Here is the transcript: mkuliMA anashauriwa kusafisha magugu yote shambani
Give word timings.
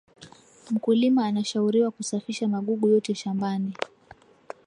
mkuliMA 0.71 1.25
anashauriwa 1.25 1.91
kusafisha 1.91 2.47
magugu 2.47 2.87
yote 2.89 3.15
shambani 3.15 3.73